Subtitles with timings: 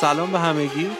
[0.00, 0.90] سلام به همگی.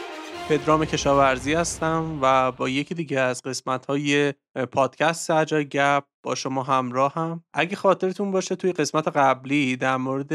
[0.49, 4.35] پدرام کشاورزی هستم و با یکی دیگه از قسمت های
[4.73, 10.33] پادکست سجای گپ با شما همراهم اگه خاطرتون باشه توی قسمت قبلی در مورد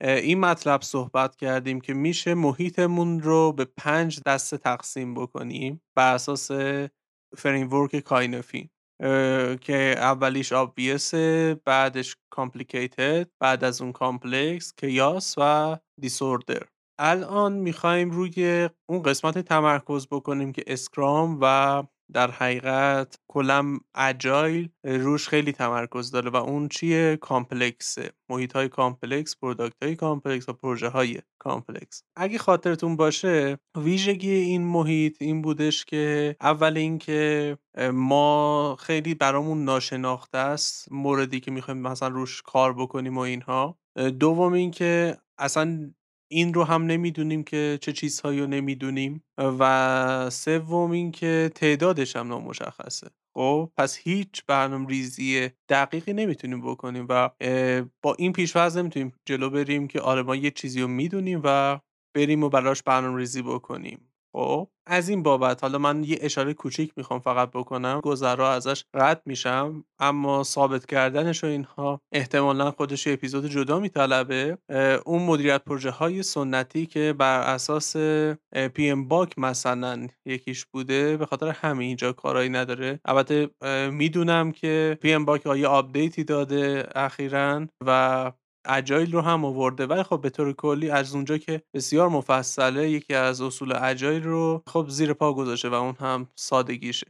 [0.00, 6.50] این مطلب صحبت کردیم که میشه محیطمون رو به پنج دسته تقسیم بکنیم بر اساس
[7.36, 8.68] framework Cynefin
[9.60, 11.14] که اولیش obvious
[11.64, 20.06] بعدش complicated بعد از اون complex chaos و disorder الان می‌خوایم روی اون قسمت تمرکز
[20.06, 21.82] بکنیم که Scrum و
[22.12, 28.10] در حقیقت کلا agile روش خیلی تمرکز داره و اون چیه؟ complex ه.
[28.30, 32.02] محیط های complex product های complex و پروژه های complex.
[32.16, 37.58] اگه خاطرتون باشه ویژگی این محیط این بودش که اول اینکه
[37.92, 43.78] ما خیلی برامون ناشناخته است موردی که می‌خوایم مثلا روش کار بکنیم و اینها.
[44.18, 45.94] دوم اینکه اصلا
[46.30, 49.24] این رو هم نمی‌دونیم که چه چیزهایی رو نمی‌دونیم.
[49.38, 53.10] و سوم اینکه تعدادش هم نامشخصه.
[53.34, 57.30] خب پس هیچ برنامه ریزی دقیقی نمی‌تونیم بکنیم و
[58.02, 61.80] با این پیشفرض نمی‌تونیم جلو بریم که آره ما یه چیزی رو می‌دونیم و
[62.16, 64.13] بریم و براش برنامه ریزی بکنیم.
[64.36, 68.00] خب از این بابت حالا من یه اشاره کوچیک می‌خوام فقط بکنم.
[68.02, 74.58] گذرا ازش رد میشم اما ثابت کردنش و اینها احتمالا خودش اپیزود جدا میطلبه.
[75.06, 77.96] اون مدیریت پروژه های سنتی که بر اساس
[78.74, 83.00] PMBOK مثلا یکیش بوده به خاطر همین اینجا کارایی نداره.
[83.04, 83.50] البته
[83.90, 88.32] می‌دونم که PMBOK یه update ی داده اخیرا و
[88.64, 93.14] agile رو هم آورده ولی خب به طور کلی از اونجا که بسیار مفصله یکی
[93.14, 97.06] از اصول agile رو خب زیر پا گذاشته و اون هم سادگیشه.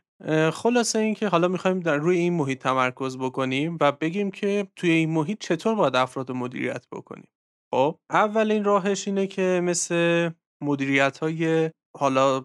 [0.52, 5.10] خلاصه اینکه حالا می‌خوایم در روی این محیط تمرکز بکنیم و بگیم که توی این
[5.10, 7.28] محیط چطور باید افراد مدیریت بکنیم.
[7.74, 10.30] خب اولین راهش اینه که مثل
[10.62, 12.44] مدیریت های حالا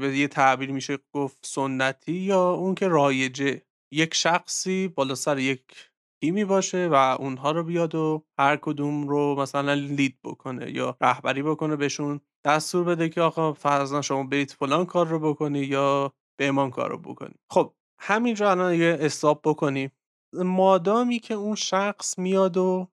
[0.00, 3.62] به یه تعبیر میشه گفت سنتی یا اون که رایجه.
[3.92, 5.62] یک شخصی بالا سر یک
[6.20, 11.42] تیمی باشه و اونها رو بیاد و هر کدوم رو مثلا لید بکنه یا رهبری
[11.42, 16.70] بکنه بهشون دستور بده که آقا فرضاً شما برید فلان کار رو بکنی یا به
[16.72, 17.34] کار رو بکنی.
[17.50, 19.90] خب همینجا الان یه استاپ بکنیم
[20.34, 22.88] مادامی که اون شخص میاد و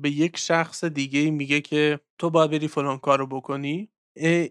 [0.00, 3.88] به یک شخص دیگه میگه که تو باید بری فلان کار رو بکنی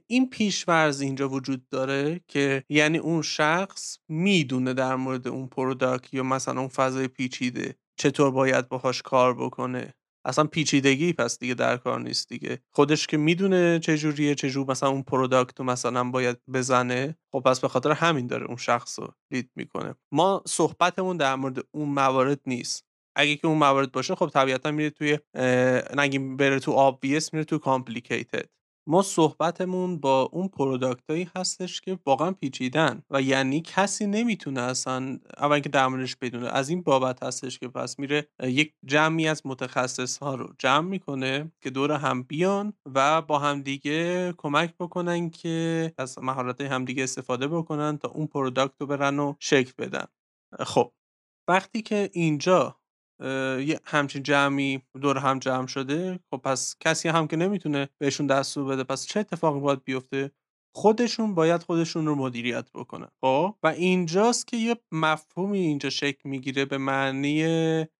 [0.07, 6.23] این پیش‌فرض اینجا وجود داره که یعنی اون شخص می‌دونه در مورد اون product یا
[6.23, 7.75] مثلا اون فضای پیچیده.
[7.99, 9.93] چطور باید باهاش کار بکنه؟
[10.25, 12.59] اصلا پیچیدگی پس دیگه در کار نیست دیگه.
[12.71, 17.67] خودش که می‌دونه چجوریه چجور مثلا اون product رو مثلا باید بزنه خب پس به
[17.67, 19.95] خاطر همین داره اون شخص رو lead می‌کنه.
[20.13, 22.85] ما صحبتمون در مورد اون موارد نیست.
[23.15, 25.19] اگه که اون موارد باشه خب طبیعتا میره توی
[25.97, 28.49] نگیم بره تو obvious میره تو complicated
[28.87, 35.19] ما صحبتمون با اون product ایی هستش که واقعا پیچیدن و یعنی کسی نمی‌تونه اصلا
[35.37, 35.89] اول که در
[36.21, 40.87] بدونه از این بابت هستش که پس میره یک جمعی از متخصص ها رو جمع
[40.87, 47.47] می‌کنه که دور هم بیان و با همدیگه کمک بکنن که از مهارت همدیگه استفاده
[47.47, 50.05] بکنن تا اون product رو برن و شکل بدن.
[50.59, 50.93] خب
[51.49, 52.78] وقتی که اینجا
[53.65, 56.19] یه همچین جمعی دور هم جمع شده.
[56.31, 60.31] خب پس کسی هم که نمی‌تونه بهشون دستور بده پس چه اتفاقی باید بیفته؟
[60.75, 63.07] خودشون باید خودشون رو مدیریت بکنن.
[63.21, 67.43] خب؟ و اینجاست که یه مفهومی اینجا شکل می‌گیره به معنی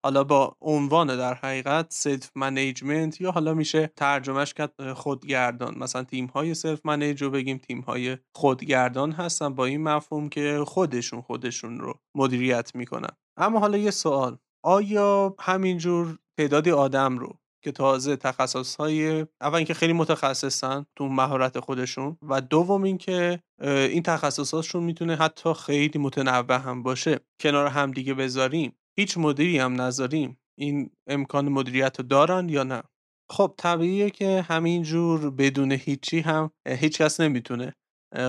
[0.04, 5.78] حالا با عنوان در حقیقت self management یا حالا میشه ترجمهش کرد خودگردان.
[5.78, 10.64] مثلا تیم های self manage رو بگیم تیم های خودگردان هستن با این مفهوم که
[10.66, 13.10] خودشون خودشون رو مدیریت می‌کنن.
[13.36, 14.38] اما حالا یه سوال.
[14.64, 21.60] آیا همینجور تعدادی آدم رو که تازه تخصص های اول اینکه خیلی متخصصن تو مهارت
[21.60, 28.14] خودشون و دوم اینکه این تخصصاتشون می‌تونه حتی خیلی متنوع هم باشه کنار هم دیگه
[28.14, 32.82] بذاریم هیچ مدیری هم نذاریم این امکان مدیریت رو دارن یا نه؟
[33.30, 37.74] خب طبیعیه که همینجور بدون هیچی هم هیچ کس نمی‌تونه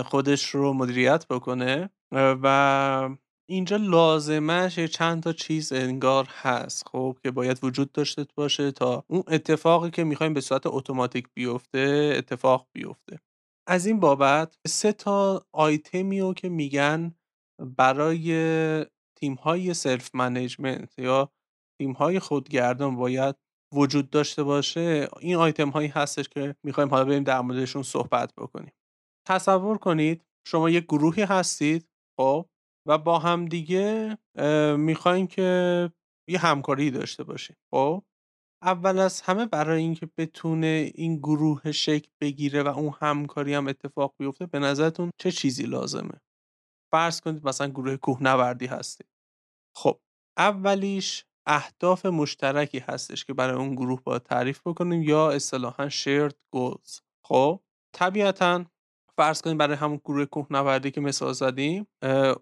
[0.04, 3.08] خودش رو مدیریت بکنه و
[3.48, 9.22] اینجا لازمش چند تا چیز انگار هست خب که باید وجود داشته باشه تا اون
[9.28, 13.20] اتفاقی که می‌خوایم به صورت اتوماتیک بیفته اتفاق بیفته.
[13.68, 17.14] از این بابت سه تا آیتمی رو که میگن
[17.76, 18.86] برای
[19.18, 21.32] تیم های self management یا
[21.80, 23.36] تیم های خودگردان باید
[23.74, 25.08] وجود داشته باشه.
[25.20, 28.72] این آیتم هایی هستش که می‌خوایم حالا بریم در موردشون صحبت بکنیم.
[29.28, 31.88] تصور کنید شما یک گروهی هستید
[32.20, 32.46] خب
[32.86, 34.18] و با هم دیگه
[34.76, 35.90] می‌خواین که
[36.28, 37.56] یه همکاری داشته باشیم.
[37.70, 38.02] خب؟
[38.62, 44.14] اول از همه برای اینکه بتونه این گروه شکل بگیره و اون همکاری هم اتفاق
[44.18, 46.20] بیفته به نظرتون چه چیزی لازمه؟
[46.92, 49.06] فرض کنید مثلا گروه کوهنوردی هستید.
[49.76, 50.00] خب
[50.38, 57.00] اولیش اهداف مشترکی هستش که برای اون گروه باید تعریف بکنیم یا اصطلاحا shared goals.
[57.26, 57.60] خب؟
[57.94, 58.64] طبیعتا
[59.16, 61.86] فرض کنیم برای همون گروه کوهنوردی که مثال زدیم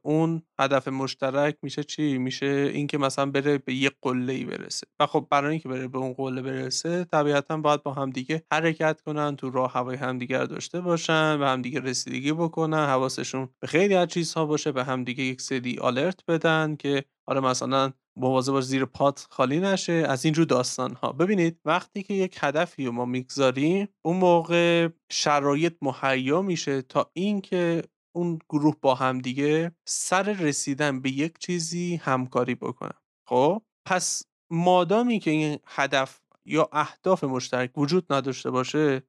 [0.02, 4.86] اون هدف مشترک میشه چی؟ میشه اینکه مثلا بره به یه قله ای برسه.
[5.00, 9.36] و خب برای اینکه بره به اون قله برسه طبیعتا باید با همدیگه حرکت کنن
[9.36, 14.08] تو راه هوای همدیگه رو داشته باشن و همدیگه رسیدگی بکنن حواسشون به خیلی از
[14.08, 19.26] چیزها باشه به همدیگه یک سری آلرت بدن که آره مثلا مواظب باش زیر پات
[19.30, 19.92] خالی نشه.
[19.92, 25.76] از اینجور داستان ها ببینید وقتی که یک هدفی رو ما می‌گذاریم اون موقع شرایط
[25.82, 27.82] مهیا میشه تا اینکه
[28.16, 32.98] اون گروه با هم دیگه سر رسیدن به یک چیزی همکاری بکنن.
[33.28, 34.22] خب؟ پس
[34.52, 39.02] مادامی که این هدف یا اهداف مشترک وجود نداشته باشه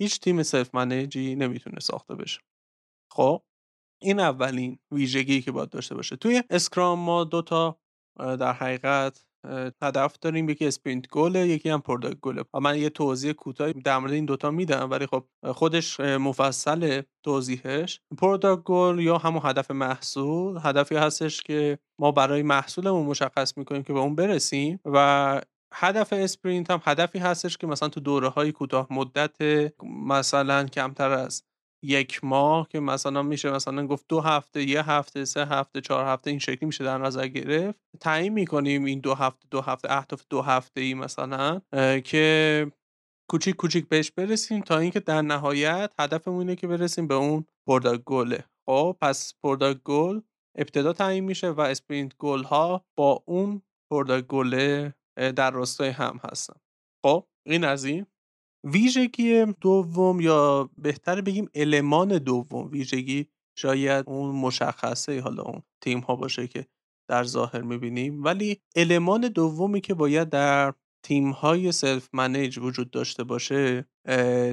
[0.00, 2.40] هیچ تیم self manage ی نمی‌تونه ساخته بشه.
[3.12, 3.42] خب؟
[4.02, 6.16] این اولین ویژگی که باید داشته باشه.
[6.16, 7.78] توی Scrum ما دوتا
[8.18, 9.24] در حقیقت
[9.82, 10.48] هدف داریم.
[10.48, 12.44] یکی Sprint Goal ه یکی هم Product Goal ه.
[12.54, 18.00] من یه توضیح کوتاهی در مورد این دوتا میدم ولی خب خودش مفصل توضیحش.
[18.18, 23.92] Product Goal یا همون هدف محصول هدفی هستش که ما برای محصولمون مشخص می‌کنیم که
[23.92, 25.40] به اون برسیم و
[25.74, 29.36] هدف Sprint هم هدفی هستش که مثلا تو دوره های کوتاه مدت
[29.84, 31.42] مثلا کمتر از
[31.82, 36.30] یک ماه که مثلا میشه مثلا گفت دو هفته یه هفته سه هفته چهار هفته
[36.30, 37.78] این شکلی میشه در نظر گرفت.
[38.00, 41.60] تعیین می‌کنیم این دو هفته دو هفته اهداف دو هفته ای مثلا
[42.04, 42.66] که
[43.30, 48.00] کوچیک کوچیک بهش برسیم تا اینکه در نهایت هدفمون اینه که برسیم به اون Product
[48.04, 50.20] Goal ه خب پس Product Goal
[50.58, 56.20] ابتدا تعیین میشه و Sprint Goal ها با اون Product Goal ه در راستای هم
[56.30, 56.54] هستن.
[57.06, 58.06] خب این از این.
[58.64, 63.26] ویژگی دوم یا بهتر بگیم المان دوم ویژگی
[63.58, 66.66] شاید اون مشخصه حالا اون تیم ها باشه که
[67.10, 68.24] در ظاهر می‌بینیم.
[68.24, 73.86] ولی المان دومی که باید در تیم های self manage وجود داشته باشه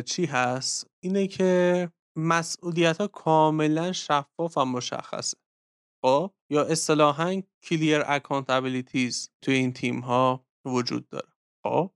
[0.06, 5.38] چی هست؟ اینه که مسئولیت ها کاملا شفاف و مشخصه.
[6.06, 11.28] خب؟ یا اصطلاحا clear accountabilities توی این تیم ها وجود داره.
[11.64, 11.92] خب؟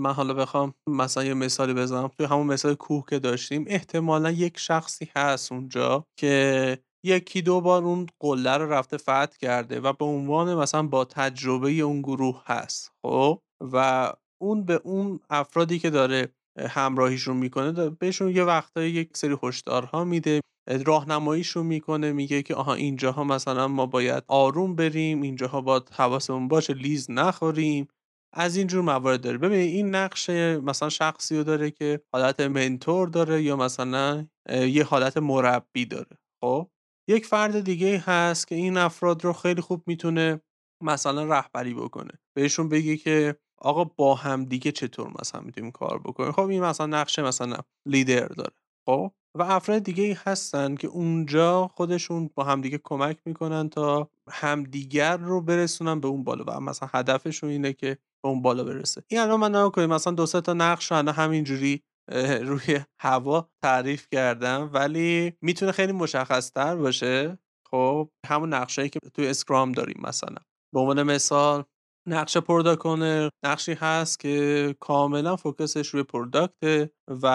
[0.00, 2.08] من حالا بخوام مثلا یه مثالی بزنم.
[2.08, 7.82] توی همون مثال کوه که داشتیم احتمالا یک شخصی هست اونجا که یکی دو بار
[7.82, 12.92] اون قله رو رفته فتح کرده و به عنوان مثلا با تجربه اون گروه هست
[13.02, 13.38] خب؟
[13.72, 20.04] و اون به اون افرادی که داره همراهیشون می‌کنه بهشون یه وقتایی یک سری هشدارها
[20.04, 20.40] میده
[20.86, 26.74] راهنماییشون می‌کنه میگه که آها اینجاها مثلا ما باید آروم بریم اینجاها باید حواسمون باشه
[26.74, 27.88] لیز نخوریم.
[28.36, 29.38] از اینجور موارد داره.
[29.38, 35.16] ببینید این نقش مثلا شخصی رو داره که حالت منتور داره یا مثلا یه حالت
[35.16, 36.18] مربی داره.
[36.40, 36.70] خب؟
[37.08, 40.40] یک فرد دیگه هست که این افراد رو خیلی خوب می‌تونه
[40.82, 42.10] مثلا رهبری بکنه.
[42.36, 46.86] بهشون بگه که آقا با هم دیگه چطور مثلا می‌تونیم کار بکنیم؟ خب این مثلا
[46.86, 48.52] نقشه مثلا لیدر داره.
[48.86, 55.16] خب؟ و افراد دیگه ای هستن که اونجا خودشون با همدیگه کمک می‌کنن تا همدیگر
[55.16, 56.44] رو برسونن به اون بالا.
[56.44, 59.02] و مثلا هدفشون اینه که به اون بالا برسه.
[59.08, 61.82] این الان من نکنیم مثلا دو سه تا نقش رو همینجوری
[62.50, 67.38] روی هوا تعریف کردم ولی می‌تونه خیلی مشخص تر باشه.
[67.70, 70.36] خب همون نقشایی که توی Scrum داریم مثلا.
[70.74, 71.64] به عنوان مثال
[72.08, 76.90] نقش product نقشی هست که کاملا focus ش روی product
[77.22, 77.26] و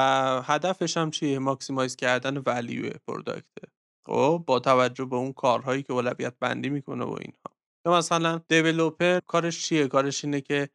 [0.46, 3.64] هدفش هم چیه؟ maximize کردن value product.
[4.08, 7.60] خب با توجه به اون کارهایی که اولویت بندی می‌کنه و اینها.
[7.86, 10.70] یا مثلا developer کارش چیه؟ کارش اینه که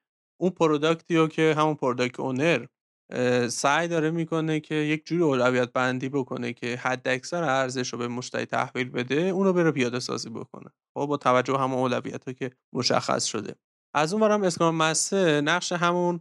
[0.44, 2.66] اون product ی رو که همون product owner
[3.48, 8.08] سعی داره می‌کنه که یک جوری اولویت بندی بکنه که حد اکثر ارزش رو به
[8.08, 10.70] مشتری تحویل بده اونو بره پیاده سازی بکنه.
[10.98, 13.54] خب با توجه به همون اولویت که مشخص شده.
[13.94, 16.20] از اون برم اسکرام مسته نقش همون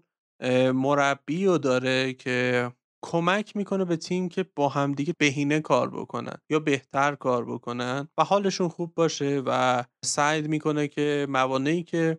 [0.73, 2.71] مربی رو داره که
[3.05, 8.23] کمک می‌کنه به تیم که با همدیگه بهینه کار بکنن یا بهتر کار بکنن و
[8.23, 12.17] حالشون خوب باشه و سعی می‌کنه که موانعی که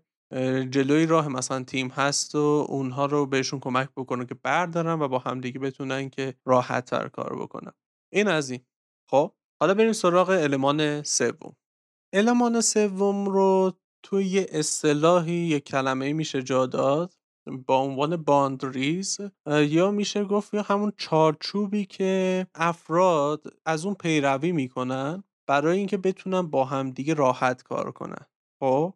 [0.70, 5.18] جلوی راه مثلا تیم هست و اونها رو بهشون کمک بکنه که بردارن و با
[5.18, 7.72] همدیگه بتونن که راحت تر کار بکنن.
[8.12, 8.60] این از این.
[9.10, 11.56] خب حالا بریم سراغ المان سوم.
[12.14, 17.14] المان سوم رو توی یه اصطلاحی یه کلمه میشه جا داد
[17.66, 25.24] با عنوان باندریز یا میشه گفت یا همون چارچوبی که افراد از اون پیروی می‌کنن
[25.48, 28.26] برای اینکه بتونن با همدیگه راحت کار کنن.
[28.60, 28.94] خب؟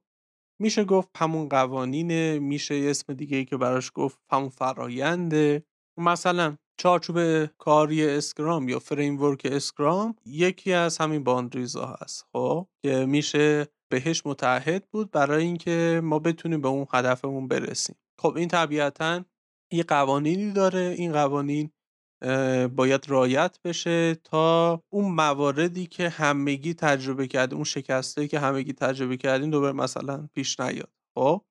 [0.59, 5.63] میشه گفت همون قوانینه میشه اسم دیگه ای که براش گفت همون فراینده
[5.97, 13.07] مثلا چارچوب کاری Scrum یا framework Scrum یکی از همین boundaries ها هست خب؟ که
[13.07, 17.97] میشه بهش متعهد بود برای اینکه ما بتونیم به اون هدفمون برسیم.
[18.21, 19.25] خب این طبیعتا
[19.73, 21.71] یه قوانینی داره این قوانین
[22.77, 29.17] باید رعایت بشه تا اون مواردی که همگی تجربه کرده اون شکسته که همگی تجربه
[29.17, 30.91] کردین دوباره مثلا پیش نیاد.
[31.19, 31.43] خب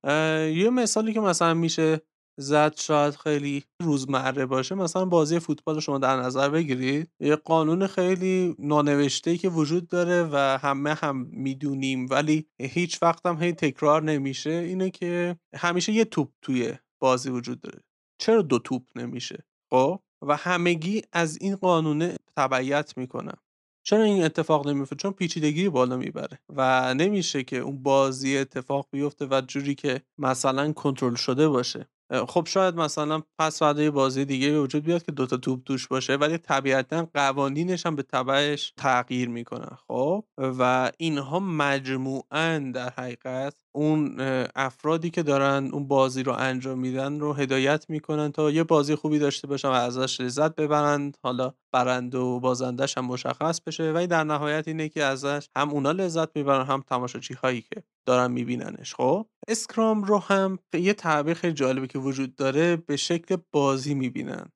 [0.55, 2.01] یه مثالی که مثلا میشه
[2.39, 7.12] زد شاید خیلی روزمره باشه مثلا بازی فوتبال رو شما در نظر بگیرید.
[7.19, 13.43] یه قانون خیلی نانوشته که وجود داره و همه هم می‌دونیم ولی هیچ وقت هم
[13.43, 17.79] هی تکرار نمیشه اینه که همیشه یه توپ توی بازی وجود داره.
[18.21, 23.38] چرا دو توپ نمیشه؟ خب و همگی از این قانون تبعیت می‌کنن.
[23.83, 29.25] چرا این اتفاق نمیفته چون پیچیدگی بالا می‌بره و نمیشه که اون بازی اتفاق بیفته
[29.25, 31.88] و جوری که مثلا کنترل شده باشه.
[32.11, 36.37] خب شاید مثلا پس فردا بازی دیگه وجود بیاد که دوتا توپ توش باشه ولی
[36.37, 44.21] طبیعتا قوانینش هم به تبعش تغییر می‌کنن خب؟ و اینها مجموعا در حقیقت اون
[44.55, 49.19] افرادی که دارن اون بازی رو انجام میدن رو هدایت می‌کنن تا یه بازی خوبی
[49.19, 54.23] داشته باشن و ازش لذت ببرند حالا برنده و بازندش هم مشخص بشه ولی در
[54.23, 59.27] نهایت اینه که ازش هم اونا لذت می‌برن هم تماشاچی هایی که دارن میبیننش خب؟
[59.47, 64.49] اسکرام رو هم یه تعبیر خیلی جالبی که وجود داره به شکل بازی می‌بینن.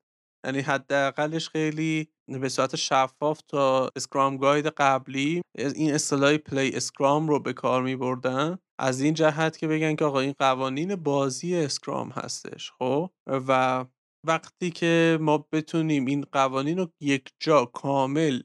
[0.46, 2.08] یعنی حداقلش خیلی
[2.40, 7.96] به صورت شفاف تا Scrum Guide قبلی این اصطلاح play Scrum رو به کار می
[7.96, 13.84] بردن از این جهت که بگن که آقا این قوانین بازی Scrum هستش خب؟ و
[14.26, 18.42] وقتی که ما بتونیم این قوانین رو یک جا کامل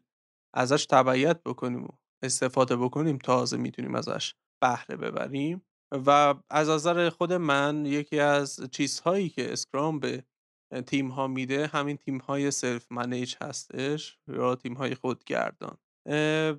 [0.55, 1.87] ازش تبعیت بکنیم و
[2.23, 9.29] استفاده بکنیم تازه می‌تونیم ازش بهره ببریم و از نظر خود من یکی از چیزهایی
[9.29, 10.23] که Scrum به
[10.85, 15.77] تیم ها میده همین تیم های self manage هستش یا تیم های خودگردان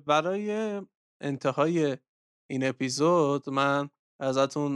[0.05, 0.81] برای
[1.21, 1.97] انتهای
[2.51, 3.89] این اپیزود من
[4.21, 4.75] ازتون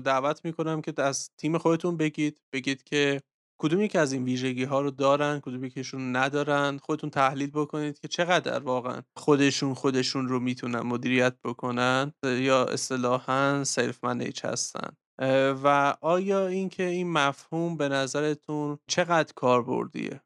[0.00, 2.40] دعوت می‌کنم که از تیم خودتون بگید.
[2.52, 3.20] بگید که
[3.60, 8.08] کدومی که از این ویژگی ها رو دارن کدومی کهشون ندارن؟ خودتون تحلیل بکنید که
[8.08, 14.90] چقدر واقعا خودشون خودشون رو می‌تونن مدیریت بکنن یا اصطلاحا self manage هستن.
[15.64, 20.20] و آیا اینکه این مفهوم به نظرتون چقدر کاربردیه؟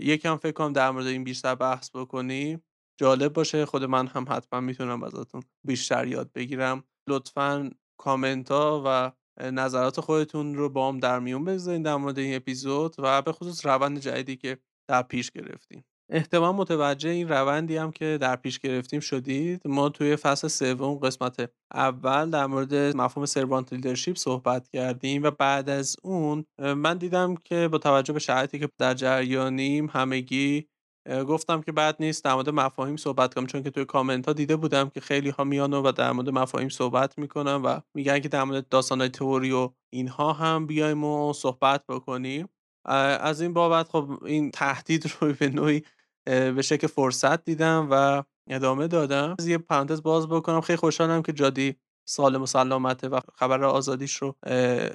[0.00, 2.62] یکم فکر کنم در مورد این بیشتر بحث بکنیم.
[3.00, 6.84] جالب باشه خود من هم حتما می‌تونم ازتون بیشتر یاد بگیرم.
[7.08, 12.36] لطفا کامنت ها و نظرات خودتون رو با هم در میون بذارین در مورد این
[12.36, 15.84] اپیزود و به خصوص روند جدیدی که در پیش گرفتیم.
[16.10, 19.62] احتمال متوجه این روندی هم که در پیش گرفتیم شدید.
[19.64, 25.68] ما توی فصل سوم قسمت اول در مورد مفهوم سروانت لیدرشپ صحبت کردیم و بعد
[25.68, 30.66] از اون من دیدم که با توجه به شرایطی که در جریانیم همگی
[31.08, 33.46] گفتم که بعد نیست در مورد مفاهیم صحبت کنم.
[33.46, 36.68] چون که توی کامنت ها دیده بودم که خیلی ها میان و در مورد مفاهیم
[36.68, 41.84] صحبت می‌کنن و میگن که در مورد داستان تئوری و اینها هم بیایم و صحبت
[41.88, 42.48] بکنیم.
[42.84, 45.82] از این بابت خب این تهدید رو به نوعی
[46.26, 49.36] به شکل فرصت دیدم و ادامه دادم.
[49.38, 50.60] از یه پرانتز باز بکنم.
[50.60, 51.76] خیلی خوشحالم که جادی
[52.08, 54.36] سالم و سلامته و خبر آزادیش رو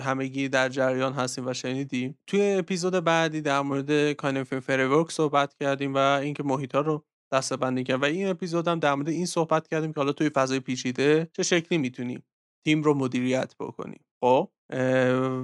[0.01, 2.17] همگی در جریان هستیم و شنیدیم.
[2.27, 7.84] توی اپیزود بعدی در مورد کانفین فریورک صحبت کردیم و اینکه محیط رو دسته بندی
[7.84, 11.29] کرد و این اپیزود هم در مورد این صحبت کردیم که حالا توی فضای پیچیده
[11.34, 12.24] چه شکلی می‌تونیم
[12.65, 14.05] تیم رو مدیریت بکنیم.
[14.24, 14.50] خب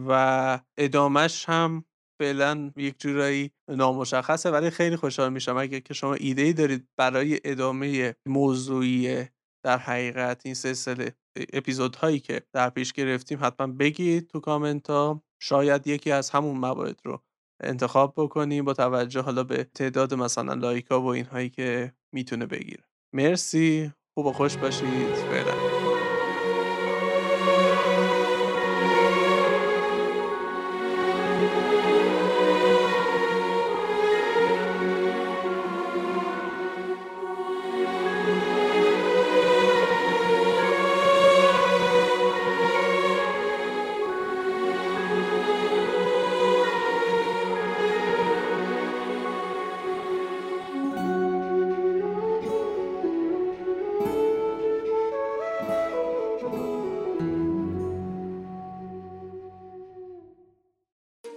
[0.08, 1.86] و ادامش هم
[2.22, 5.58] فعلا یک جورایی نامشخصه ولی خیلی خوشحال میشم.
[5.58, 9.26] اگه که شما ایده ای دارید برای ادامه موضوعی
[9.66, 11.16] در حقیقت این سلسله
[11.54, 17.00] اپیزودهایی که در پیش گرفتیم حتما بگید تو کامنت ها شاید یکی از همون موارد
[17.04, 17.24] رو
[17.64, 22.84] انتخاب بکنیم با توجه حالا به تعداد مثلا لایکا و اینهایی که می‌تونه بگیره.
[23.14, 23.92] مرسی.
[24.14, 25.14] خوب و خوش باشید.
[25.14, 25.89] فعلا.